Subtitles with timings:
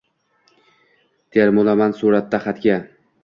[1.37, 2.81] Termulaman suratda xatga…